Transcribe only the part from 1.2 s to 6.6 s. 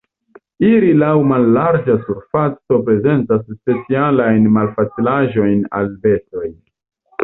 mallarĝa surfaco prezentas specialajn malfacilaĵojn al bestoj.